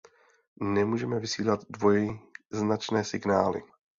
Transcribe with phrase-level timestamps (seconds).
[0.61, 3.63] Nemůžeme vysílat dvojznačné signály.